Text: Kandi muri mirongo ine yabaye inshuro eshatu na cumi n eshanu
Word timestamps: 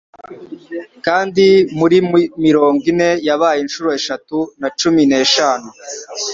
Kandi 1.05 1.45
muri 1.79 1.97
mirongo 2.45 2.81
ine 2.91 3.09
yabaye 3.27 3.59
inshuro 3.61 3.89
eshatu 3.99 4.37
na 4.61 4.69
cumi 4.79 5.01
n 5.09 5.13
eshanu 5.23 5.67